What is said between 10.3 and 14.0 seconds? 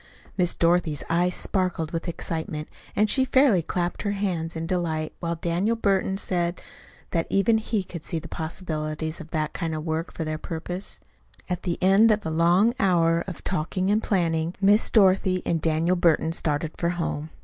purpose. At the end of a long hour of talking